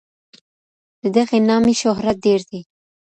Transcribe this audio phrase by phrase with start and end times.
[1.01, 2.61] د دغي نامې شهرت ډېر دی.